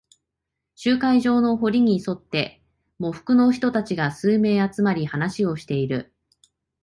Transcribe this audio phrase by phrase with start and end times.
[0.73, 2.59] 集会所の塀に沿って、
[2.97, 6.11] 喪服の人たちが数名集まり、話をしている。